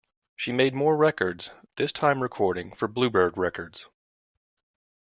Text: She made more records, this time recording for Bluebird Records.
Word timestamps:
She 0.35 0.51
made 0.51 0.73
more 0.73 0.97
records, 0.97 1.51
this 1.75 1.91
time 1.91 2.23
recording 2.23 2.71
for 2.71 2.87
Bluebird 2.87 3.37
Records. 3.37 3.87